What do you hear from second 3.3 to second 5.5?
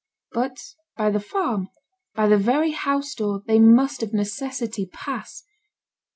they must of necessity pass.